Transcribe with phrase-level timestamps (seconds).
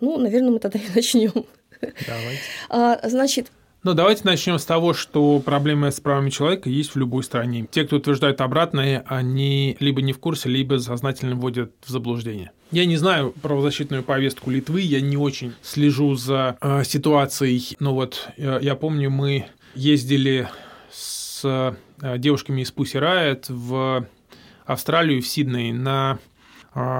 [0.00, 1.44] Ну, наверное, мы тогда и начнем.
[1.80, 2.40] Давайте.
[2.70, 3.50] А, значит,
[3.84, 7.66] ну, давайте начнем с того, что проблемы с правами человека есть в любой стране.
[7.70, 12.50] Те, кто утверждают обратное, они либо не в курсе, либо сознательно вводят в заблуждение.
[12.72, 18.28] Я не знаю правозащитную повестку Литвы, я не очень слежу за э, ситуацией, но вот
[18.36, 19.46] э, я помню, мы
[19.76, 20.48] ездили
[20.90, 24.06] с э, девушками из Pussy Riot в
[24.66, 26.18] Австралию, в Сидней, на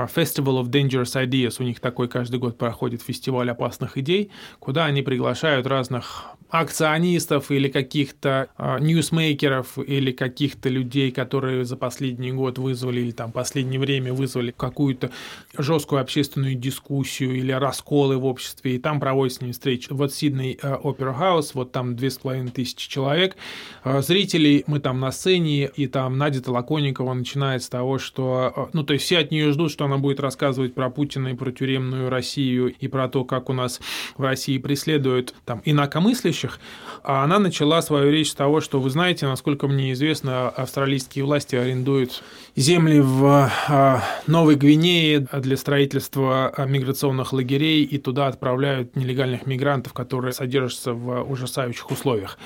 [0.07, 5.03] Festival of Dangerous Ideas, у них такой каждый год проходит фестиваль опасных идей, куда они
[5.03, 13.01] приглашают разных акционистов или каких-то э, ньюсмейкеров или каких-то людей, которые за последний год вызвали
[13.01, 15.11] или там последнее время вызвали какую-то
[15.57, 19.89] жесткую общественную дискуссию или расколы в обществе, и там проводят с ними встречи.
[19.91, 23.37] Вот Сидней Опера Хаус, вот там две с половиной тысячи человек,
[23.85, 28.71] э, зрителей, мы там на сцене, и там Надя Толоконникова начинает с того, что, э,
[28.73, 31.51] ну, то есть все от нее ждут, что она будет рассказывать про Путина и про
[31.51, 33.81] тюремную Россию и про то, как у нас
[34.17, 36.59] в России преследуют там инакомыслящих,
[37.03, 41.57] а она начала свою речь с того, что вы знаете, насколько мне известно, австралийские власти
[41.57, 42.23] арендуют
[42.57, 50.33] земли в а, Новой Гвинее для строительства миграционных лагерей и туда отправляют нелегальных мигрантов, которые
[50.33, 52.39] содержатся в ужасающих условиях.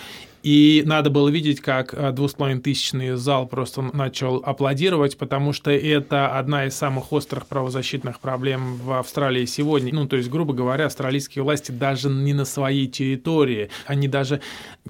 [0.43, 6.67] И надо было видеть, как э, двух-с-половиной-тысячный зал просто начал аплодировать, потому что это одна
[6.67, 9.95] из самых острых правозащитных проблем в Австралии сегодня.
[9.95, 14.41] Ну, то есть, грубо говоря, австралийские власти даже не на своей территории, они даже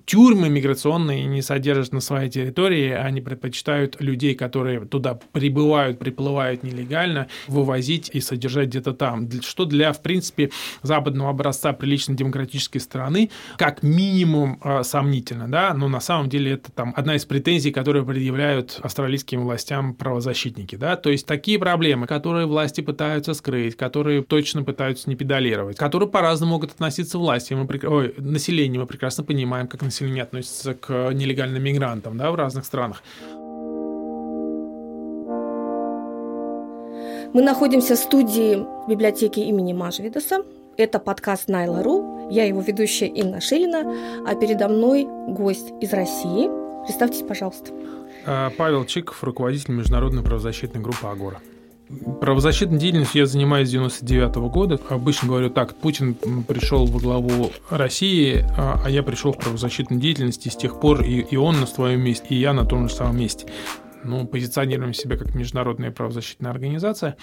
[0.06, 7.28] тюрьмы миграционные не содержат на своей территории, они предпочитают людей, которые туда прибывают, приплывают нелегально,
[7.46, 9.28] вывозить и содержать где-то там.
[9.42, 10.50] Что для, в принципе,
[10.82, 16.52] западного образца прилично демократической страны, как минимум э, сомнительно правильно, да, но на самом деле
[16.52, 22.06] это там одна из претензий, которые предъявляют австралийским властям правозащитники, да, то есть такие проблемы,
[22.06, 27.66] которые власти пытаются скрыть, которые точно пытаются не педалировать, которые по-разному могут относиться власти, мы,
[27.88, 33.02] ой, население, мы прекрасно понимаем, как население относится к нелегальным мигрантам, да, в разных странах.
[37.34, 40.42] Мы находимся в студии библиотеки имени Мажвидаса.
[40.76, 42.11] Это подкаст Найла.ру.
[42.32, 43.84] Я его ведущая Инна Шилина,
[44.26, 46.48] а передо мной гость из России.
[46.86, 47.72] Представьтесь, пожалуйста.
[48.24, 51.42] А, Павел Чиков, руководитель международной правозащитной группы «Агора».
[52.22, 54.80] Правозащитной деятельностью я занимаюсь с 99 года.
[54.88, 56.14] Обычно говорю так, Путин
[56.48, 61.02] пришел во главу России, а, а я пришел в правозащитную деятельность, и с тех пор
[61.02, 63.46] и, и он на своем месте, и я на том же самом месте.
[64.04, 67.18] Ну, позиционируем себя как международная правозащитная организация.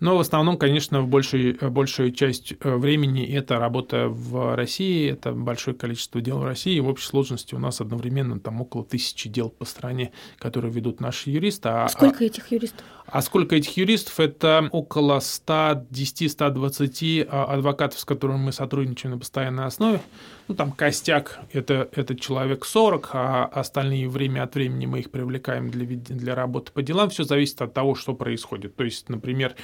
[0.00, 5.32] Но в основном, конечно, в большей, большую часть э, времени это работа в России, это
[5.32, 6.78] большое количество дел в России.
[6.80, 11.30] В общей сложности у нас одновременно там около тысячи дел по стране, которые ведут наши
[11.30, 11.68] юристы.
[11.68, 12.84] А, сколько а, этих юристов?
[13.06, 14.18] А сколько этих юристов?
[14.18, 20.00] Это около 110-120 а, адвокатов, с которыми мы сотрудничаем на постоянной основе.
[20.48, 25.70] Ну, там костяк это,– это человек 40, а остальные время от времени мы их привлекаем
[25.70, 27.10] для, для работы по делам.
[27.10, 28.76] Все зависит от того, что происходит.
[28.76, 29.54] То есть, например,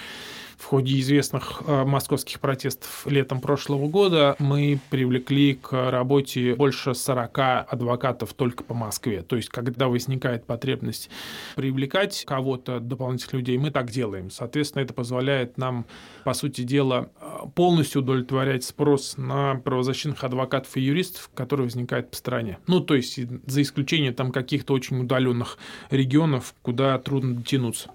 [0.60, 7.38] в ходе известных э, московских протестов летом прошлого года мы привлекли к работе больше 40
[7.66, 9.22] адвокатов только по Москве.
[9.22, 11.08] То есть, когда возникает потребность
[11.56, 14.30] привлекать кого-то, дополнительных людей, мы так делаем.
[14.30, 15.86] Соответственно, это позволяет нам,
[16.24, 22.16] по сути дела, э, полностью удовлетворять спрос на правозащитных адвокатов и юристов, который возникает по
[22.16, 22.58] стране.
[22.66, 25.56] Ну, то есть, за исключением там каких-то очень удаленных
[25.90, 27.90] регионов, куда трудно дотянуться.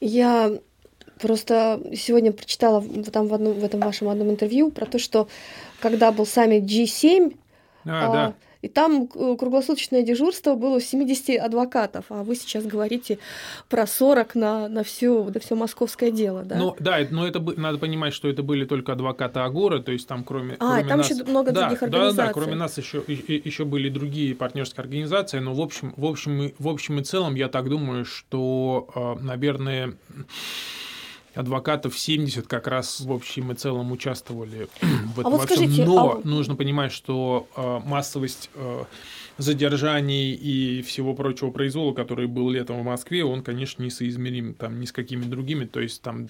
[0.00, 0.58] Я
[1.20, 5.28] Просто сегодня прочитала там в, одном, в этом вашем одном интервью про то, что
[5.80, 7.36] когда был саммит G7,
[7.84, 8.34] а, а, да.
[8.62, 13.18] и там круглосуточное дежурство было 70 адвокатов, а вы сейчас говорите
[13.68, 16.56] про 40 на, на, все, на все московское дело, да?
[16.56, 20.24] Ну, да, но это надо понимать, что это были только адвокаты Агора, то есть там
[20.24, 20.56] кроме...
[20.58, 22.16] А, кроме там нас, еще много да, других организаций.
[22.16, 26.52] Да, да, кроме нас еще, еще были другие партнерские организации, но в общем, в общем,
[26.58, 29.94] в общем и целом я так думаю, что, э, наверное,
[31.34, 34.68] адвокатов 70 как раз в общем и целом участвовали
[35.14, 36.28] в этом а вот скажите, Но а...
[36.28, 38.84] нужно понимать, что э, массовость э,
[39.38, 44.84] задержаний и всего прочего произвола, который был летом в Москве, он, конечно, несоизмерим там ни
[44.84, 45.64] с какими другими.
[45.64, 46.28] То есть там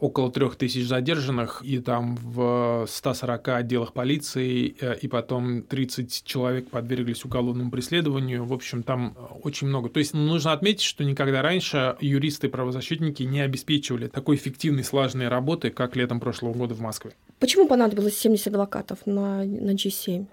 [0.00, 6.68] около трех тысяч задержанных, и там в 140 отделах полиции, э, и потом 30 человек
[6.70, 8.44] подверглись уголовному преследованию.
[8.44, 9.88] В общем, там очень много.
[9.88, 15.28] То есть нужно отметить, что никогда раньше юристы и правозащитники не обеспечивали такой эффективной, слаженной
[15.28, 17.12] работы, как летом прошлого года в Москве.
[17.38, 20.26] Почему понадобилось 70 адвокатов на, на G7?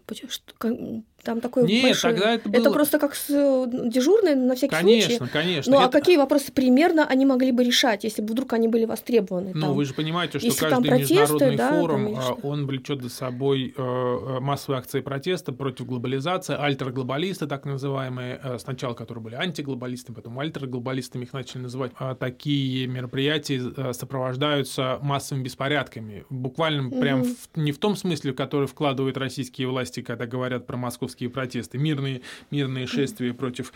[1.24, 2.12] Там такой Нет, большой...
[2.12, 2.62] тогда это было...
[2.62, 3.30] Это просто как с...
[3.30, 5.18] Э, дежурный на всякий конечно, случай.
[5.18, 5.74] Конечно, конечно.
[5.74, 6.00] Ну, а это...
[6.00, 9.52] какие вопросы примерно они могли бы решать, если бы вдруг они были востребованы?
[9.54, 9.74] Ну, там?
[9.74, 13.10] вы же понимаете, что если каждый протесты, международный да, форум, там, а, он влечет за
[13.10, 20.16] собой э, массовые акции протеста против глобализации, альтерглобалисты, так называемые, э, сначала которые были антиглобалистами,
[20.16, 21.92] потом альтерглобалистами их начали называть.
[21.98, 26.26] А такие мероприятия э, сопровождаются массовыми беспорядками.
[26.30, 27.00] Буквально mm-hmm.
[27.00, 30.78] прям в, не в том смысле, который вкладывают российские власти, когда говорят про
[31.08, 31.78] московские протесты.
[31.78, 32.22] Мир мирные,
[32.52, 33.72] мирные шествия против,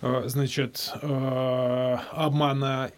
[0.00, 2.90] э, значит, э, обмана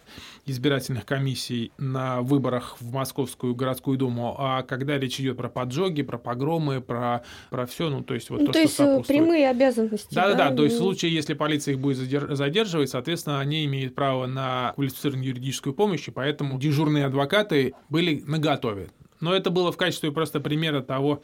[0.45, 6.17] избирательных комиссий на выборах в Московскую городскую думу, а когда речь идет про поджоги, про
[6.17, 9.07] погромы, про, про все, ну, то есть вот ну, то, то есть э, сопутствует.
[9.19, 10.13] прямые обязанности.
[10.13, 10.55] Да, да, да.
[10.55, 15.27] То есть в случае, если полиция их будет задерживать, соответственно, они имеют право на квалифицированную
[15.27, 18.89] юридическую помощь, и поэтому дежурные адвокаты были наготове.
[19.23, 21.21] Но это было в качестве просто примера того,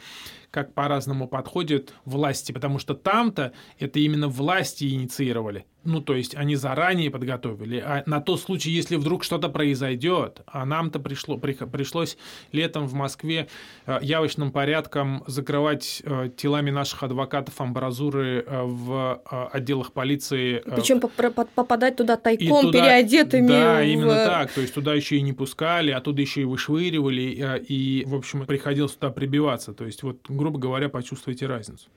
[0.51, 5.65] как по-разному подходят власти, потому что там-то это именно власти инициировали.
[5.85, 7.77] Ну, то есть они заранее подготовили.
[7.77, 12.17] А на тот случай, если вдруг что-то произойдет, а нам-то пришло, при, пришлось
[12.51, 13.47] летом в Москве
[13.85, 19.21] э, явочным порядком закрывать э, телами наших адвокатов амбразуры э, в
[19.53, 20.61] отделах полиции.
[20.65, 23.47] Причем попадать туда тайком, туда, переодетыми.
[23.47, 23.87] Да, в...
[23.87, 24.51] именно так.
[24.51, 28.93] То есть туда еще и не пускали, оттуда еще и вышвыривали, и, в общем, приходилось
[28.93, 29.73] туда прибиваться.
[29.73, 31.89] То есть вот грубо говоря, почувствуете разницу.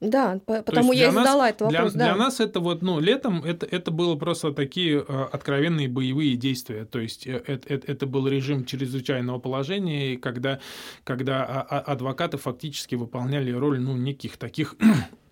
[0.00, 1.92] Да, потому я и задала нас, этот вопрос.
[1.92, 2.12] Для, да.
[2.12, 6.84] для нас это вот, ну, летом это, это было просто такие э, откровенные боевые действия.
[6.84, 10.60] То есть э, это, это, это был режим чрезвычайного положения, когда,
[11.02, 14.74] когда а, а, адвокаты фактически выполняли роль, ну, неких таких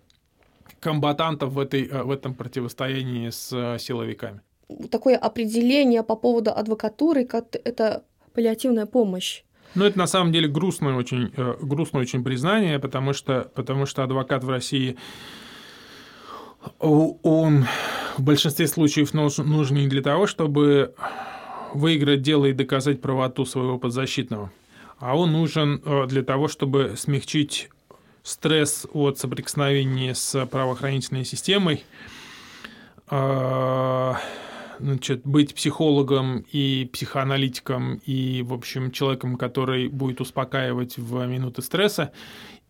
[0.79, 4.41] комбатантов в, этой, э, в этом противостоянии с силовиками.
[4.89, 8.03] Такое определение по поводу адвокатуры, как это
[8.33, 9.43] паллиативная помощь.
[9.75, 14.03] Ну, это на самом деле грустное очень, э, грустное очень признание, потому что, потому что
[14.03, 14.97] адвокат в России
[16.79, 17.65] он
[18.17, 20.95] в большинстве случаев нужен, не для того, чтобы
[21.73, 24.51] выиграть дело и доказать правоту своего подзащитного,
[24.99, 27.69] а он нужен э, для того, чтобы смягчить
[28.23, 31.83] стресс от соприкосновения с правоохранительной системой,
[33.11, 34.13] э,
[34.79, 42.11] значит, быть психологом и психоаналитиком и, в общем, человеком, который будет успокаивать в минуты стресса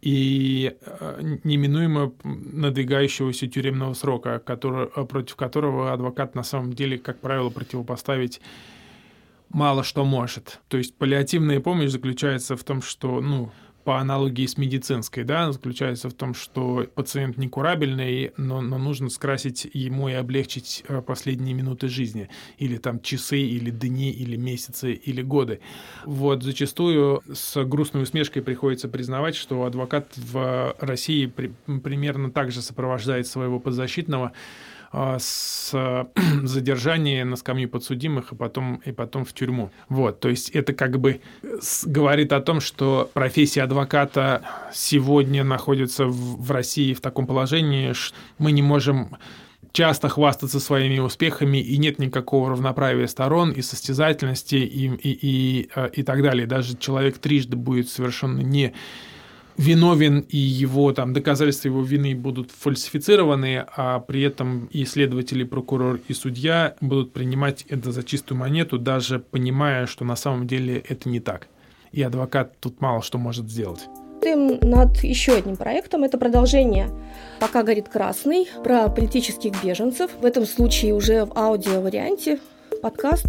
[0.02, 7.50] и э, неминуемо надвигающегося тюремного срока, который, против которого адвокат на самом деле, как правило,
[7.50, 8.42] противопоставить
[9.50, 10.60] мало что может.
[10.68, 13.52] То есть паллиативная помощь заключается в том, что, ну,
[13.86, 19.68] по аналогии с медицинской, да, заключается в том, что пациент некурабельный, но, но нужно скрасить
[19.74, 22.28] ему и облегчить э, последние минуты жизни,
[22.58, 25.60] или там часы, или дни, или месяцы, или годы.
[26.04, 32.64] Вот зачастую с грустной усмешкой приходится признавать, что адвокат в России при, примерно так же
[32.64, 34.32] сопровождает своего подзащитного,
[35.20, 35.72] с
[36.44, 39.72] задержания на скамью подсудимых и потом, и потом в тюрьму.
[39.90, 41.22] Вот, то есть это как бы
[41.86, 44.42] говорит о том, что профессия адвоката
[44.74, 49.18] сегодня находится в, в России в таком положении, что мы не можем
[49.76, 55.88] часто хвастаться своими успехами, и нет никакого равноправия сторон и состязательности, и, и, и, а,
[55.88, 56.48] и так далее.
[56.48, 58.74] Даже человек трижды будет совершенно не
[59.58, 66.00] виновен и его там доказательства его вины будут фальсифицированы, а при этом и следователи, прокурор,
[66.08, 71.10] и судья будут принимать это за чистую монету, даже понимая, что на самом деле это
[71.10, 71.48] не так.
[71.92, 73.88] И адвокат тут мало что может сделать
[74.26, 76.04] над еще одним проектом.
[76.04, 76.90] Это продолжение
[77.40, 80.10] «Пока горит красный» про политических беженцев.
[80.20, 82.40] В этом случае уже в аудио-варианте
[82.82, 83.28] подкаст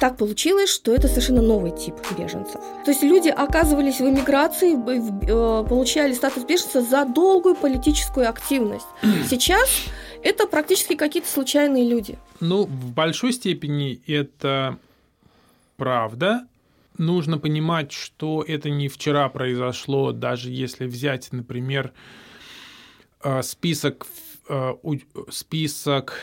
[0.00, 2.60] так получилось, что это совершенно новый тип беженцев.
[2.84, 8.86] То есть люди оказывались в эмиграции, э, получали статус беженца за долгую политическую активность.
[9.28, 9.68] Сейчас
[10.22, 12.18] это практически какие-то случайные люди.
[12.40, 14.78] Ну, в большой степени это
[15.76, 16.46] правда.
[16.96, 21.92] Нужно понимать, что это не вчера произошло, даже если взять, например,
[23.22, 24.06] э, список,
[24.48, 24.72] э,
[25.30, 26.18] список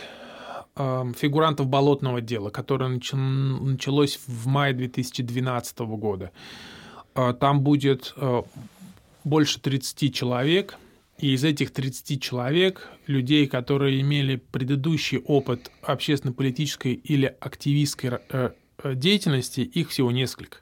[0.75, 6.31] фигурантов болотного дела, которое началось в мае 2012 года.
[7.13, 8.43] А, там будет а,
[9.23, 10.77] больше 30 человек,
[11.17, 18.51] и из этих 30 человек, людей, которые имели предыдущий опыт общественно-политической или активистской э,
[18.83, 20.57] э, деятельности, их всего несколько.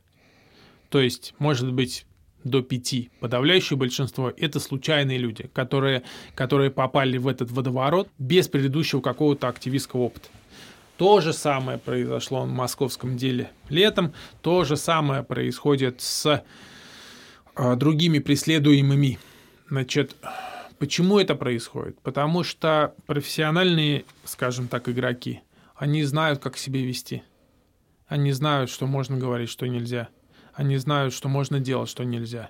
[0.89, 2.05] То есть, может быть,
[2.43, 3.11] до пяти.
[3.19, 6.03] Подавляющее большинство– это случайные люди, которые,
[6.35, 10.27] которые попали в этот водоворот без предыдущего какого-то активистского опыта.
[10.97, 16.43] То же самое произошло в московском деле летом, то же самое происходит с
[17.55, 19.19] э, другими преследуемыми.
[19.69, 20.15] Значит,
[20.83, 21.97] Почему это происходит?
[22.01, 25.39] Потому что профессиональные, скажем так, игроки,
[25.77, 27.23] они знают, как себя вести.
[28.05, 30.09] Они знают, что можно говорить, что нельзя.
[30.53, 32.49] Они знают, что можно делать, что нельзя.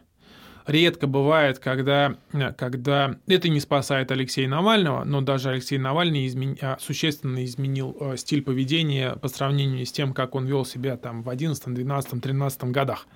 [0.65, 2.15] Редко бывает, когда,
[2.57, 6.57] когда это не спасает Алексея Навального, но даже Алексей Навальный измен...
[6.62, 11.22] А, существенно изменил э, стиль поведения по сравнению с тем, как он вел себя там
[11.22, 13.07] в 11, 12, 13 годах.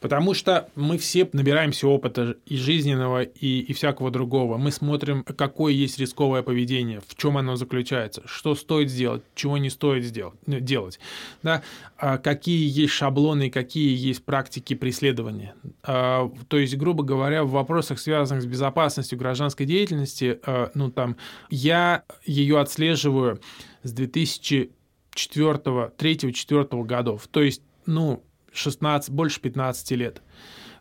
[0.00, 4.56] Потому что мы все набираемся опыта и жизненного, и, и всякого другого.
[4.56, 9.70] Мы смотрим, какое есть рисковое поведение, в чем оно заключается, что стоит сделать, чего не
[9.70, 11.00] стоит сделать, э, делать.
[11.42, 11.62] Да?
[11.96, 15.54] А какие есть шаблоны, какие есть практики преследования.
[15.82, 21.16] А, то есть, грубо говоря, в вопросах, связанных с безопасностью гражданской деятельности, а, ну там,
[21.50, 23.40] я ее отслеживаю
[23.82, 24.70] с 2004
[25.16, 27.26] 3-4 годов.
[27.26, 28.22] То есть, ну,
[28.58, 30.22] 16, больше 15 лет.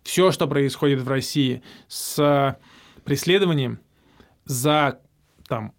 [0.04, 2.58] Все, что происходит в России с
[3.04, 3.80] преследованием
[4.46, 5.00] за
[5.48, 5.74] там,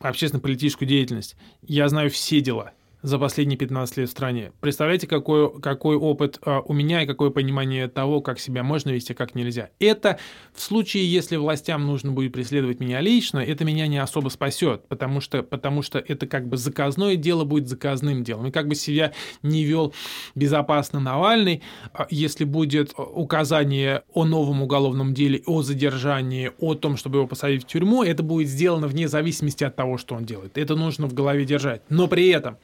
[0.00, 4.52] общественно-политическую деятельность, я знаю все дела– за последние 15 лет в стране.
[4.60, 9.12] Представляете, какой, какой опыт а, у меня и какое понимание того, как себя можно вести,
[9.12, 9.70] как нельзя.
[9.78, 10.18] Это
[10.54, 15.20] в случае, если властям нужно будет преследовать меня лично, это меня не особо спасет, потому
[15.20, 18.46] что, потому что это как бы заказное дело будет заказным делом.
[18.46, 19.92] И как бы себя не вел
[20.34, 27.18] безопасно Навальный, а, если будет указание о новом уголовном деле, о задержании, о том, чтобы
[27.18, 30.56] его посадить в тюрьму, это будет сделано вне зависимости от того, что он делает.
[30.56, 31.82] Это нужно в голове держать.
[31.88, 32.58] Но при этом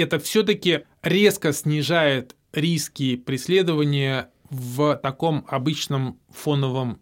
[0.00, 7.00] это все-таки резко снижает риски преследования в таком обычном фоновом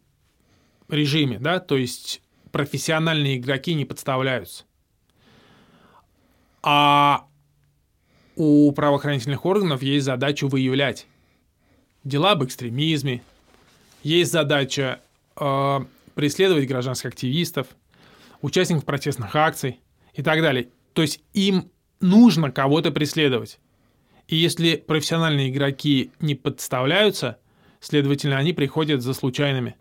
[0.88, 4.64] режиме, да, то есть профессиональные игроки не подставляются.
[6.62, 7.26] А
[8.37, 11.06] у правоохранительных органов есть задача выявлять
[12.04, 13.22] дела об экстремизме,
[14.02, 15.00] есть задача
[15.37, 15.80] э,
[16.14, 17.68] преследовать гражданских активистов,
[18.40, 19.80] участников протестных акций
[20.14, 20.68] и так далее.
[20.92, 21.70] То есть им
[22.02, 23.59] нужно кого-то преследовать.
[24.28, 27.38] И если профессиональные игроки не подставляются,
[27.80, 29.76] следовательно, они приходят за случайными.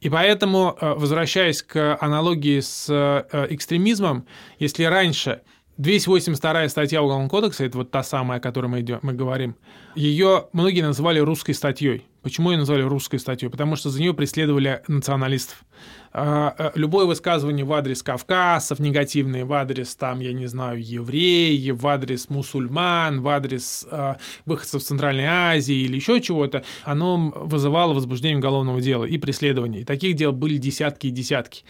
[0.00, 4.26] И поэтому, э, возвращаясь к аналогии с э, экстремизмом,
[4.58, 5.42] если раньше
[5.76, 9.56] 282 статья Уголовного кодекса, это вот та самая, о которой мы, идем, мы говорим,
[9.94, 12.06] ее многие называли русской статьей.
[12.28, 13.48] Почему ее назвали русской статьей?
[13.48, 15.64] Потому что за нее преследовали националистов.
[16.12, 21.80] А, а, любое высказывание в адрес кавказцев, негативное в адрес, там, я не знаю, евреев,
[21.80, 28.36] в адрес мусульман, в адрес э, выходцев Центральной Азии или еще чего-то, оно вызывало возбуждение
[28.36, 29.80] уголовного дела и преследование.
[29.80, 31.64] И таких дел были десятки и десятки.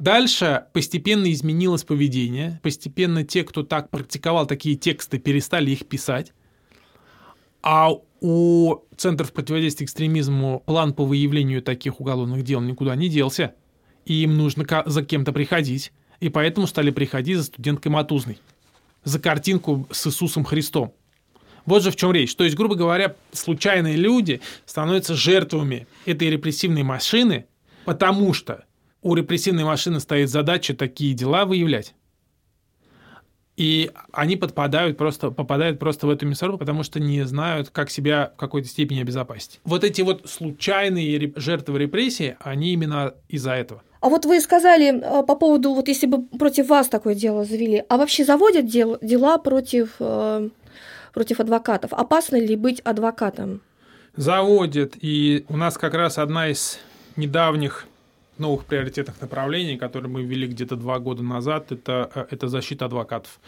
[0.00, 6.32] Дальше постепенно изменилось поведение, постепенно те, кто так практиковал такие тексты, перестали их писать.
[7.62, 13.54] А у Центров противодействия экстремизму план по выявлению таких уголовных дел никуда не делся.
[14.04, 15.92] И им нужно за кем-то приходить.
[16.20, 18.38] И поэтому стали приходить за студенткой Матузной.
[19.04, 20.92] За картинку с Иисусом Христом.
[21.64, 22.34] Вот же в чем речь.
[22.34, 27.44] То есть, грубо говоря, случайные люди становятся жертвами этой репрессивной машины,
[27.84, 28.64] потому что
[29.02, 31.94] у репрессивной машины стоит задача такие дела выявлять.
[33.58, 38.30] И они подпадают просто, попадают просто в эту мясорубку, потому что не знают, как себя
[38.36, 39.58] в какой-то степени обезопасить.
[39.64, 43.82] Вот эти вот случайные жертвы репрессии, они именно из-за этого.
[44.00, 47.82] А вот вы сказали э, по поводу, вот если бы против вас такое дело завели,
[47.88, 50.50] а вообще заводят дел, дела против, э,
[51.12, 51.92] против адвокатов?
[51.92, 53.60] Опасно ли быть адвокатом?
[54.14, 54.92] Заводят.
[55.00, 56.78] И у нас как раз одна из
[57.16, 57.87] недавних
[58.38, 63.40] новых приоритетных направлений, которые мы ввели где-то два года назад, это, э, это защита адвокатов.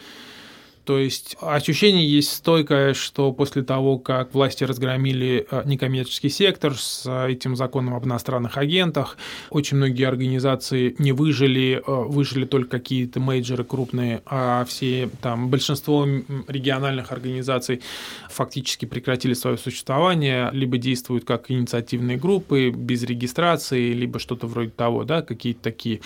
[0.85, 7.05] То есть ощущение есть стойкое, что после того, как власти разгромили э, некоммерческий сектор с
[7.07, 9.19] э, этим законом об иностранных агентах,
[9.51, 16.07] очень многие организации не выжили, э, выжили только какие-то мейджеры крупные, а все там большинство
[16.49, 17.83] региональных организаций
[18.31, 25.05] фактически прекратили свое существование, либо действуют как инициативные группы без регистрации, либо что-то вроде того,
[25.05, 26.01] да, какие-то такие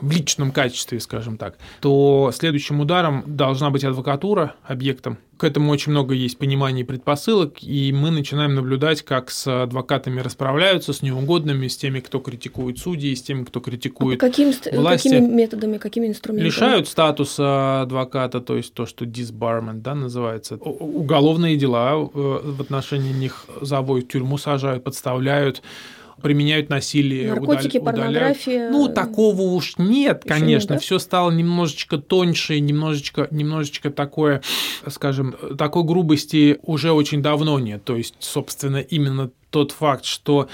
[0.00, 5.18] в личном качестве, скажем так, то следующим ударом должна быть адвокатура объектом.
[5.36, 10.20] К этому очень много есть понимания и предпосылок, и мы начинаем наблюдать, как с адвокатами
[10.20, 15.08] расправляются, с неугодными, с теми, кто критикует судьи, с теми, кто критикует а каким, власти.
[15.08, 16.46] Какими методами, какими инструментами?
[16.46, 20.56] Лишают статуса адвоката, то есть то, что disbarment да, называется.
[20.56, 25.62] Уголовные дела э, в отношении них заводят тюрьму, сажают, подставляют
[26.20, 27.94] применяют насилие, Наркотики, удал...
[27.94, 28.70] порнография.
[28.70, 30.74] Ну, такого уж нет, конечно.
[30.74, 30.84] Нет, да?
[30.84, 34.42] Все стало немножечко тоньше, немножечко, немножечко такое,
[34.88, 37.84] скажем, такой грубости уже очень давно нет.
[37.84, 40.48] То есть, собственно, именно тот факт, что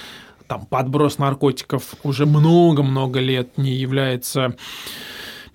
[0.46, 4.56] там подброс наркотиков уже много-много лет не является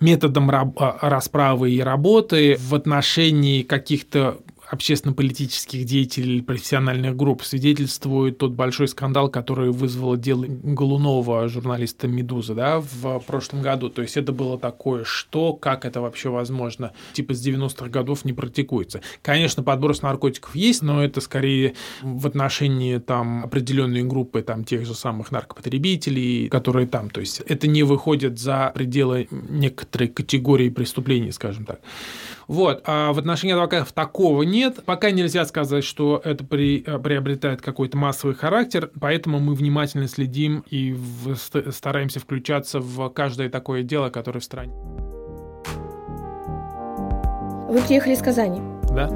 [0.00, 4.38] методом расправы и работы в отношении каких-то
[4.72, 12.54] общественно-политических деятелей или профессиональных групп свидетельствует тот большой скандал, который вызвало дело Голунова, журналиста «Медузы»,
[12.54, 13.90] да, в прошлом году.
[13.90, 18.32] То есть это было такое, что, как это вообще возможно, типа с 90-х годов не
[18.32, 19.02] практикуется.
[19.20, 24.94] Конечно, подброс наркотиков есть, но это скорее в отношении там определенной группы там тех же
[24.94, 31.66] самых наркопотребителей, которые там, то есть это не выходит за пределы некоторой категории преступлений, скажем
[31.66, 31.82] так.
[32.52, 32.82] Вот.
[32.84, 34.84] А в отношении адвокатов такого нет.
[34.84, 40.62] Пока нельзя сказать, что это при, э, приобретает какой-то массовый характер, поэтому мы внимательно следим
[40.68, 41.34] и в,
[41.72, 44.74] стараемся включаться в каждое такое дело, которое в стране.
[47.70, 48.60] Вы приехали из Казани?
[48.90, 49.08] Да.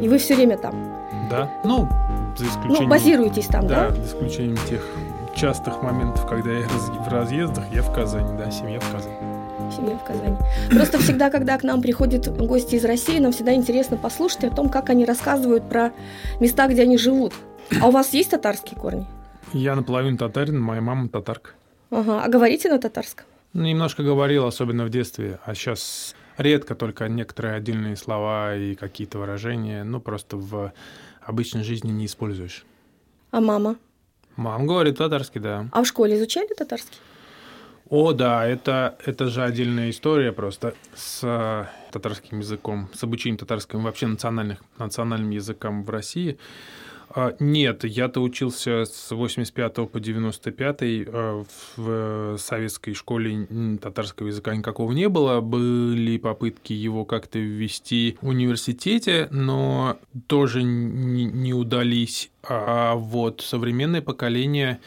[0.00, 0.72] И вы все время там?
[1.28, 1.50] Да.
[1.64, 1.88] Ну,
[2.38, 2.84] за исключением...
[2.84, 3.90] Ну, базируетесь там, да?
[3.90, 4.86] Да, за исключением тех
[5.34, 9.33] частых моментов, когда я в разъездах, я в Казани, да, семья в Казани
[9.74, 10.36] семья в Казани.
[10.70, 14.68] Просто всегда, когда к нам приходят гости из России, нам всегда интересно послушать о том,
[14.68, 15.92] как они рассказывают про
[16.40, 17.32] места, где они живут.
[17.80, 19.06] А у вас есть татарские корни?
[19.52, 21.50] Я наполовину татарин, моя мама татарка.
[21.90, 23.26] Ага, а говорите на татарском?
[23.52, 29.18] Ну, немножко говорил, особенно в детстве, а сейчас редко только некоторые отдельные слова и какие-то
[29.18, 30.72] выражения, ну, просто в
[31.22, 32.64] обычной жизни не используешь.
[33.30, 33.76] А мама?
[34.36, 35.68] Мама говорит татарский, да.
[35.72, 36.98] А в школе изучали татарский?
[37.90, 43.82] О, да, это, это же отдельная история просто с э, татарским языком, с обучением татарским
[43.82, 46.38] вообще национальных, национальным языкам в России.
[47.10, 51.44] А, нет, я-то учился с 85 по 95 э,
[51.76, 53.46] в советской школе
[53.80, 55.40] татарского языка никакого не было.
[55.40, 62.30] Были попытки его как-то ввести в университете, но тоже не удались.
[62.42, 64.80] А вот современное поколение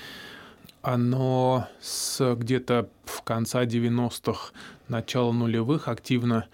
[0.88, 4.54] оно с где-то в конца 90-х,
[4.88, 6.48] начала нулевых активно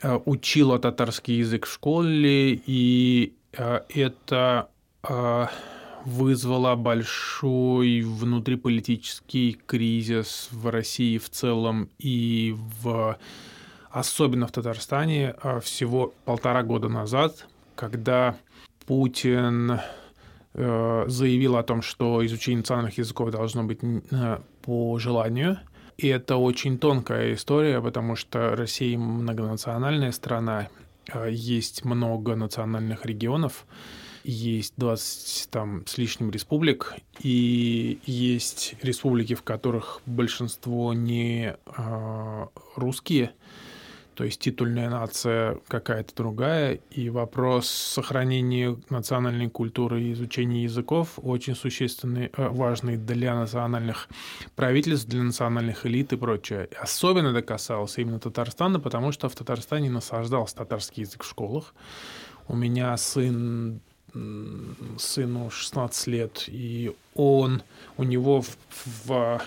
[0.00, 4.70] э, учило татарский язык в школе, и э, это
[5.06, 5.46] э,
[6.06, 13.18] вызвало большой внутриполитический кризис в России в целом и в
[13.90, 18.38] особенно в Татарстане всего полтора года назад, когда
[18.86, 19.80] Путин
[20.54, 25.58] Э, заявил о том, что изучение национальных языков должно быть э, по желанию.
[25.96, 30.68] И это очень тонкая история, потому что Россия многонациональная страна,
[31.12, 33.66] э, есть много национальных регионов,
[34.24, 43.32] есть 20 там, с лишним республик, и есть республики, в которых большинство не э, русские,
[44.22, 51.56] то есть титульная нация какая-то другая, и вопрос сохранения национальной культуры и изучения языков очень
[51.56, 54.08] существенный, э, важный для национальных
[54.54, 56.68] правительств, для национальных элит и прочее.
[56.80, 61.74] Особенно это касалось именно Татарстана, потому что в Татарстане насаждался татарский язык в школах.
[62.46, 63.80] У меня сын
[64.98, 67.62] сыну 16 лет, и он,
[67.96, 68.56] у него в,
[69.04, 69.42] в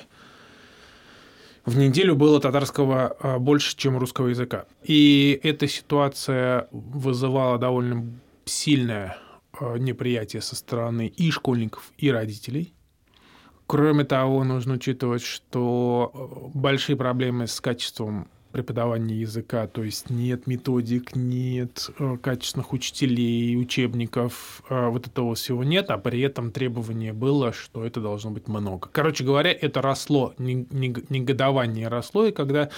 [1.65, 4.65] в неделю было татарского а, больше, чем русского языка.
[4.83, 8.05] И эта ситуация вызывала довольно
[8.45, 9.17] сильное
[9.53, 12.73] а, неприятие со стороны и школьников, и родителей.
[13.67, 20.47] Кроме того, нужно учитывать, что а, большие проблемы с качеством преподавания языка, то есть нет
[20.47, 27.11] методик, нет э, качественных учителей, учебников, э, вот этого всего нет, а при этом требование
[27.11, 28.87] было, что это должно быть много.
[28.93, 32.69] Короче говоря, это росло, негодование росло, и когда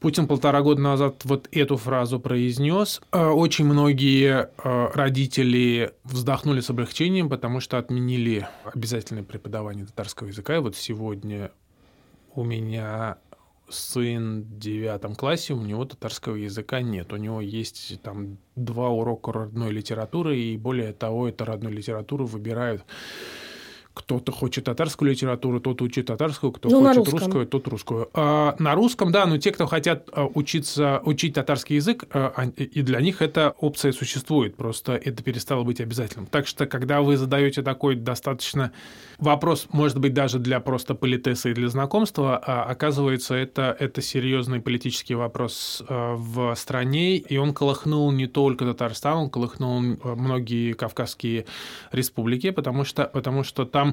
[0.00, 3.02] Путин полтора года назад вот эту фразу произнес.
[3.12, 10.56] Э, очень многие родители вздохнули с облегчением, потому что отменили обязательное преподавание татарского языка.
[10.56, 11.50] И вот сегодня
[12.34, 13.18] у меня
[13.68, 17.12] сын в девятом классе, у него татарского языка нет.
[17.12, 22.84] У него есть там два урока родной литературы, и более того, это родную литературу выбирают
[23.96, 28.10] кто-то хочет татарскую литературу, тот учит татарскую, кто ну, хочет русскую, тот русскую.
[28.12, 32.82] А, на русском, да, но те, кто хотят а, учиться, учить татарский язык, а, и
[32.82, 36.26] для них эта опция существует, просто это перестало быть обязательным.
[36.26, 38.70] Так что, когда вы задаете такой достаточно
[39.18, 44.60] вопрос, может быть, даже для просто политеса и для знакомства, а, оказывается, это, это серьезный
[44.60, 51.46] политический вопрос а, в стране, и он колыхнул не только Татарстан, он колыхнул многие кавказские
[51.92, 53.85] республики, потому что, потому что там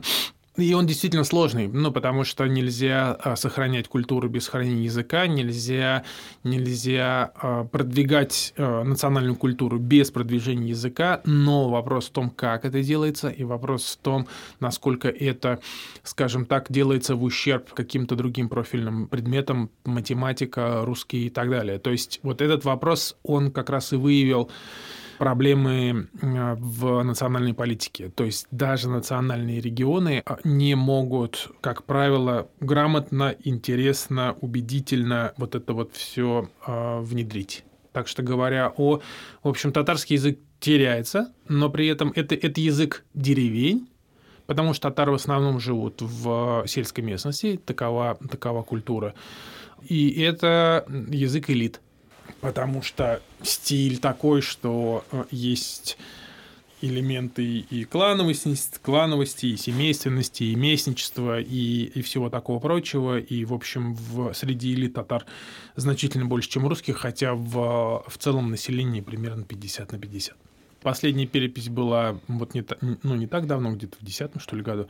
[0.56, 6.03] И он действительно сложный, ну, потому что нельзя а, сохранять культуру без сохранения языка, нельзя,
[6.43, 12.84] нельзя а, продвигать а, национальную культуру без продвижения языка, но вопрос в том, как это
[12.84, 14.27] делается, и вопрос в том,
[14.60, 15.60] насколько это,
[16.03, 21.79] скажем так, делается в ущерб каким-то другим профильным предметам, математика, русский и так далее.
[21.79, 24.51] То есть вот этот вопрос, он как раз и выявил
[25.24, 28.10] проблемы в национальной политике.
[28.10, 35.72] То есть даже национальные регионы э, не могут, как правило, грамотно, интересно, убедительно вот это
[35.72, 37.64] вот все э, внедрить.
[37.94, 39.00] Так что говоря о,
[39.44, 43.88] в общем, татарский язык теряется, но при этом это, это язык деревень,
[44.46, 49.14] потому что татары в основном живут в сельской местности, такова, такова культура.
[49.88, 51.80] И это язык элит
[52.43, 55.97] потому что стиль такой, что э, есть
[56.82, 63.17] элементы и клановости, клановости, и семейственности, и местничества, и, и всего такого прочего.
[63.17, 65.25] И, в общем, в, среди элит татар
[65.77, 70.36] значительно больше, чем русских, хотя в, в целом населении примерно 50 на 50.
[70.84, 72.65] Последняя перепись была вот не,
[73.04, 74.88] ну, не так давно, где-то в 10 что ли, году.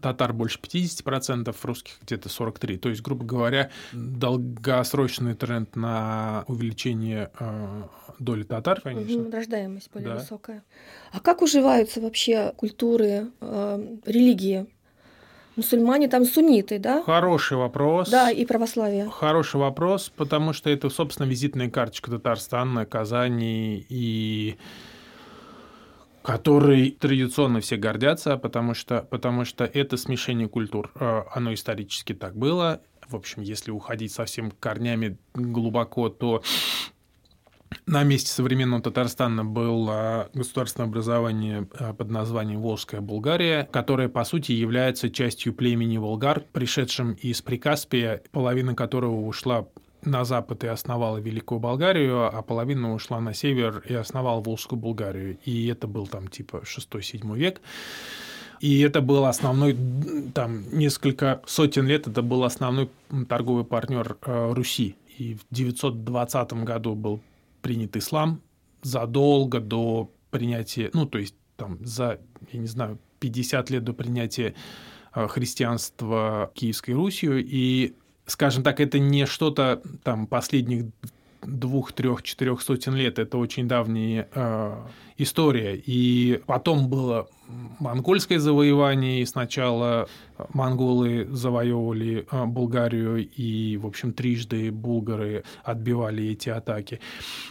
[0.00, 2.78] Татар больше 50%, русских где-то 43%.
[2.78, 7.82] То есть, грубо говоря, долгосрочный тренд на увеличение э,
[8.18, 9.22] доли татар, конечно.
[9.22, 10.14] Угу, рождаемость более да.
[10.16, 10.64] высокая.
[11.12, 14.66] А как уживаются вообще культуры, э, религии?
[15.56, 17.02] Мусульмане там сунниты, да?
[17.02, 18.08] Хороший вопрос.
[18.08, 19.10] Да, и православие.
[19.10, 24.56] Хороший вопрос, потому что это, собственно, визитная карточка Татарстана, Казани и
[26.22, 30.90] которой традиционно все гордятся, потому что, потому что это смешение культур.
[30.94, 32.80] Э, оно исторически так было.
[33.08, 36.42] В общем, если уходить совсем корнями глубоко, то
[37.86, 44.52] на месте современного Татарстана было государственное образование э, под названием Волжская Булгария, которое, по сути,
[44.52, 49.66] является частью племени Волгар, пришедшим из Прикаспия, половина которого ушла
[50.04, 55.38] на запад и основала Великую Болгарию, а половина ушла на север и основала Волжскую Болгарию.
[55.44, 57.60] И это был там типа 6-7 век.
[58.60, 59.76] И это был основной,
[60.34, 62.90] там, несколько сотен лет это был основной
[63.28, 64.96] торговый партнер э, Руси.
[65.18, 67.20] И в 920 году был
[67.60, 68.40] принят ислам
[68.82, 72.18] задолго до принятия, ну, то есть там за,
[72.52, 74.54] я не знаю, 50 лет до принятия
[75.14, 77.94] э, христианства Киевской Русью, и
[78.26, 80.86] скажем так, это не что-то там последних
[81.42, 83.18] двух, трех, четырех сотен лет.
[83.18, 84.76] Это очень давняя э,
[85.18, 85.76] история.
[85.76, 87.28] И потом было
[87.78, 90.08] монгольское завоевание, и сначала
[90.52, 97.00] монголы завоевывали э, Булгарию, и, в общем, трижды булгары отбивали эти атаки.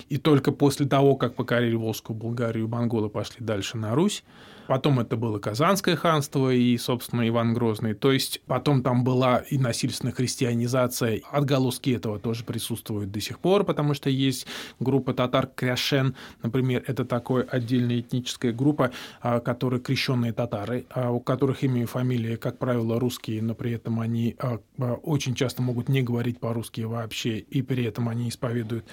[0.10, 4.24] И только после того, как покорили Волжскую Булгарию, монголы пошли дальше на Русь.
[4.72, 7.94] Потом это было Казанское ханство и, собственно, Иван Грозный.
[7.94, 11.20] То есть потом там была и насильственная христианизация.
[11.30, 14.48] Отголоски этого тоже присутствуют до сих пор, потому что есть
[14.80, 21.20] группа татар Кряшен, например, это такая отдельная этническая группа, а, которые крещенные татары, а, у
[21.20, 24.62] которых имя и фамилия, как правило, русские, но при этом они а,
[25.04, 28.86] очень часто могут не говорить по-русски вообще, и при этом они исповедуют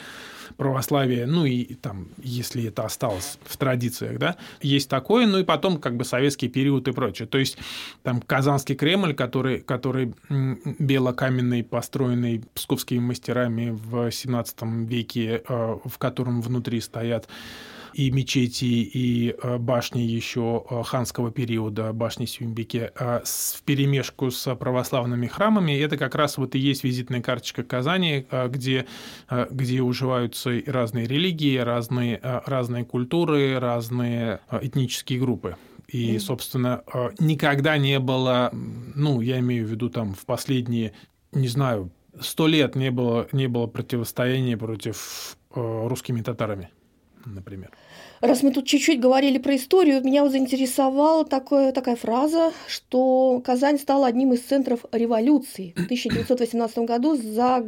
[0.56, 5.78] православие, ну и там, если это осталось в традициях, да, есть такое, ну и потом
[5.78, 7.28] как бы советский период и прочее.
[7.28, 7.58] То есть
[8.02, 16.40] там Казанский Кремль, который, который белокаменный, построенный псковскими мастерами в 17 веке, э, в котором
[16.40, 17.28] внутри стоят
[17.92, 24.54] и мечети, и э, башни еще э, ханского периода, башни Сюмбике, э, в перемешку с
[24.54, 25.78] православными храмами.
[25.78, 28.86] Это как раз вот и есть визитная карточка Казани, где,
[29.50, 35.56] где уживаются разные религии, разные, разные культуры, разные этнические группы.
[35.88, 36.82] И, собственно,
[37.18, 40.92] никогда не было, ну, я имею в виду там в последние,
[41.32, 46.70] не знаю, сто лет не было, не было противостояния против русскими татарами
[47.34, 47.70] например.
[48.20, 53.78] Раз мы тут чуть-чуть говорили про историю, меня вот заинтересовала такое, такая фраза, что Казань
[53.78, 55.72] стала одним из центров революции.
[55.76, 57.64] В 1918 году за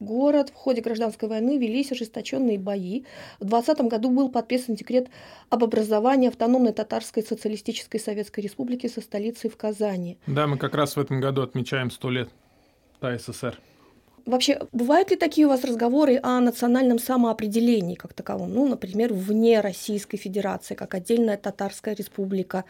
[0.00, 3.04] город в ходе гражданской войны велись ожесточенные бои.
[3.40, 5.08] В 20 году был подписан декрет
[5.50, 10.18] об образовании автономной татарской социалистической советской республики со столицей в Казани.
[10.26, 12.28] Да, мы как раз в этом году отмечаем 100 лет
[13.00, 13.58] ТССР.
[14.26, 18.54] Вообще, бывают ли такие у вас разговоры о национальном самоопределении как таковом?
[18.54, 22.64] Ну, например, вне Российской Федерации, как отдельная татарская республика,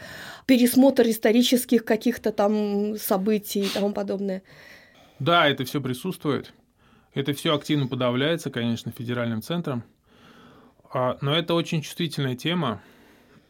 [0.47, 4.43] пересмотр исторических каких-то там событий и тому подобное?
[5.21, 6.53] Да, это все присутствует.
[7.15, 9.85] Это все активно подавляется, конечно, федеральным центром.
[10.93, 12.83] А, но это очень чувствительная тема.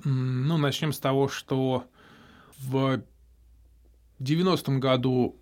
[0.04, 1.84] Ну, начнем с того, что
[2.58, 3.02] в
[4.18, 5.36] В 90-м году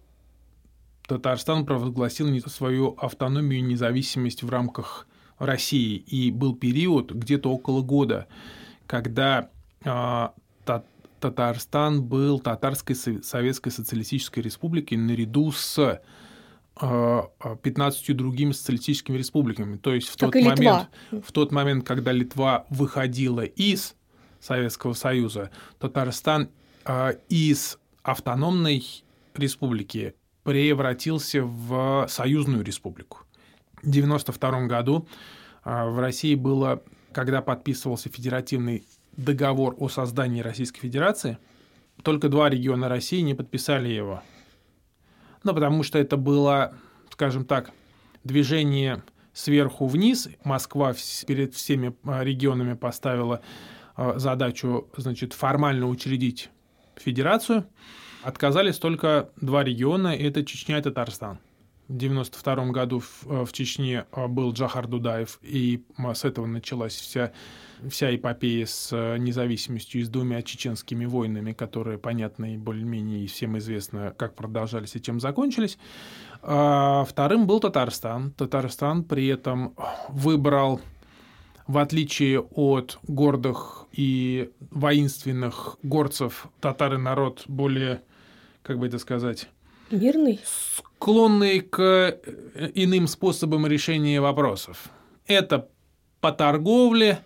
[1.06, 5.06] Татарстан провозгласил свою автономию и независимость в рамках
[5.38, 5.96] России.
[5.96, 8.28] И был период, где-то около года,
[8.86, 9.50] когда
[9.84, 10.28] э,
[11.20, 16.00] Татарстан был Татарской Советской Социалистической Республикой наряду с
[16.74, 19.76] 15 другими социалистическими республиками.
[19.76, 23.94] То есть в тот, момент, в тот момент, когда Литва выходила из
[24.40, 26.48] Советского Союза, Татарстан
[27.28, 28.84] из автономной
[29.36, 33.20] республики превратился в союзную республику.
[33.76, 35.08] В 1992 году
[35.64, 38.84] а, в России было, когда подписывался федеративный
[39.16, 41.38] договор о создании Российской Федерации,
[42.02, 44.22] только два региона России не подписали его.
[45.44, 46.74] Ну, потому что это было,
[47.10, 47.70] скажем так,
[48.24, 49.02] движение
[49.32, 50.28] сверху вниз.
[50.44, 50.94] Москва
[51.26, 53.42] перед всеми а, регионами поставила
[53.94, 56.50] а, задачу, значит, формально учредить
[56.96, 57.66] федерацию–
[58.22, 61.38] Отказались только два региона, это Чечня и Татарстан.
[61.88, 66.94] В 1992 году в, э, в Чечне э, был Джахар Дудаев, и с этого началась
[66.94, 67.32] вся,
[67.86, 73.58] вся эпопея с э, независимостью и с двумя чеченскими войнами, которые, понятно и более-менее всем
[73.58, 75.76] известно, как продолжались и чем закончились.
[76.42, 78.30] А вторым был Татарстан.
[78.30, 79.74] Татарстан при этом
[80.08, 80.80] выбрал
[81.66, 88.02] в отличие от гордых и воинственных горцев, татары народ более
[88.62, 89.48] как бы это сказать...
[89.90, 90.40] Мирный?
[90.44, 94.88] Склонный к э, иным способам решения вопросов.
[95.26, 95.68] Это
[96.20, 97.18] по торговле,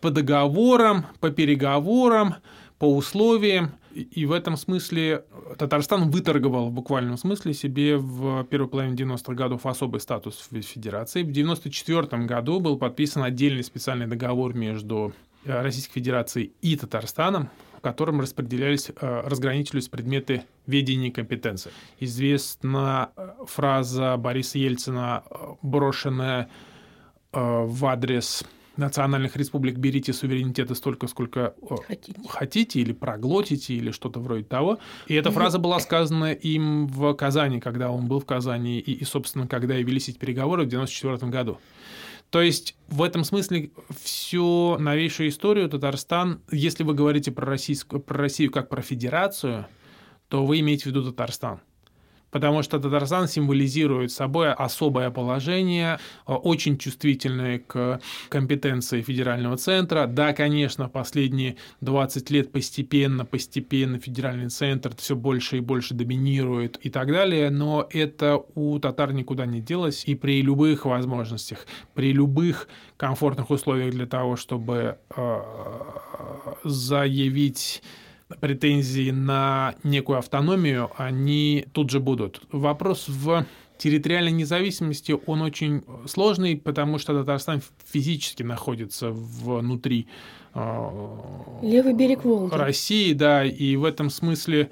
[0.00, 2.36] по договорам, по переговорам,
[2.78, 3.72] по условиям.
[3.94, 5.24] И в этом смысле
[5.56, 11.22] Татарстан выторговал в буквальном смысле себе в первой половине 90-х годов особый статус в Федерации.
[11.22, 15.12] В 94 году был подписан отдельный специальный договор между
[15.44, 17.50] Российской Федерацией и Татарстаном,
[17.84, 21.70] котором распределялись, э, разграничивались предметы ведения и компетенции.
[22.00, 26.48] Известна э, фраза Бориса Ельцина, э, брошенная
[27.32, 28.44] в адрес
[28.76, 31.54] национальных республик «берите суверенитета столько, сколько
[31.88, 34.78] хотите, хотите или проглотите, или что-то вроде того».
[35.08, 39.04] И эта фраза была сказана им в Казани, когда он был в Казани, и, и
[39.04, 41.58] собственно, когда и велись эти переговоры в 1994 году.
[42.34, 43.70] То есть в этом смысле
[44.02, 49.66] всю новейшую историю Татарстан, если вы говорите про, российскую, про Россию как про федерацию,
[50.26, 51.60] то вы имеете в виду Татарстан
[52.34, 60.08] потому что Татарстан символизирует собой особое положение, э, очень чувствительное к компетенции федерального центра.
[60.08, 66.90] Да, конечно, последние 20 лет постепенно, постепенно федеральный центр все больше и больше доминирует и
[66.90, 72.66] так далее, но это у татар никуда не делось, и при любых возможностях, при любых
[72.96, 75.40] комфортных условиях для того, чтобы э,
[76.64, 77.80] заявить
[78.40, 82.42] претензии на некую автономию, они тут же будут.
[82.52, 83.46] Вопрос в
[83.78, 90.06] территориальной независимости, он очень сложный, потому что Татарстан физически находится внутри
[90.54, 90.90] э,
[91.62, 92.54] Левый берег Волги.
[92.54, 94.70] России, да, и в этом смысле,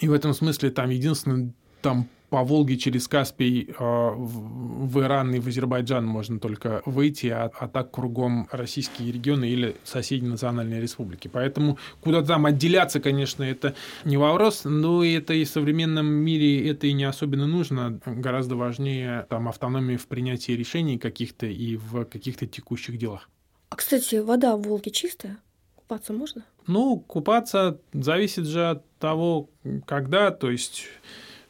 [0.00, 5.40] и в этом смысле там единственный там по Волге через Каспий э, в Иран и
[5.40, 11.28] в Азербайджан можно только выйти, а, а так кругом российские регионы или соседние национальные республики.
[11.28, 16.86] Поэтому куда там отделяться, конечно, это не вопрос, но это и в современном мире это
[16.86, 18.00] и не особенно нужно.
[18.04, 23.28] Гораздо важнее там автономия в принятии решений каких-то и в каких-то текущих делах.
[23.70, 25.38] А, кстати, вода в Волге чистая?
[25.76, 26.44] Купаться можно?
[26.66, 29.50] Ну, купаться зависит же от того,
[29.86, 30.86] когда, то есть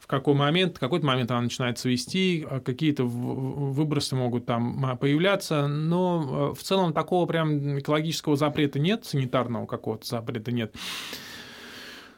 [0.05, 4.95] в какой момент, в какой-то момент она начинает свести, а какие-то выбросы могут там а,
[4.95, 10.75] появляться, но э, в целом такого прям экологического запрета нет, санитарного какого-то запрета нет.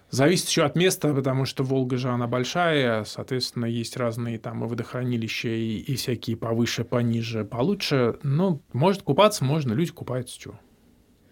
[0.10, 4.68] Зависит еще от места, потому что Волга же она большая, соответственно, есть разные там и
[4.68, 8.18] водохранилища, и, и всякие повыше, пониже, получше.
[8.22, 10.60] Но может купаться, можно, люди купаются, что.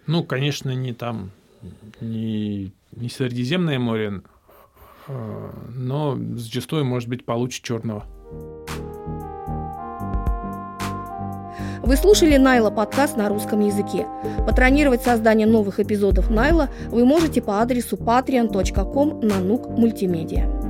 [0.08, 1.32] Ну, конечно, не там,
[2.00, 4.22] не, не Средиземное море,
[5.08, 8.06] но зачастую может быть получше черного.
[11.84, 14.08] Вы слушали Найла подкаст на русском языке.
[14.48, 20.65] Патронировать создание новых эпизодов Найла вы можете по адресу patreon.com на нук мультимедиа.